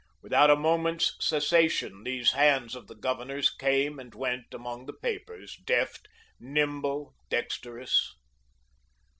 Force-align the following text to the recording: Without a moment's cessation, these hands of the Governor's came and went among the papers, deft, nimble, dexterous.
Without 0.23 0.49
a 0.49 0.55
moment's 0.55 1.13
cessation, 1.19 2.01
these 2.03 2.31
hands 2.31 2.73
of 2.73 2.87
the 2.87 2.95
Governor's 2.95 3.51
came 3.51 3.99
and 3.99 4.15
went 4.15 4.51
among 4.51 4.87
the 4.87 4.93
papers, 4.93 5.55
deft, 5.63 6.07
nimble, 6.39 7.13
dexterous. 7.29 8.11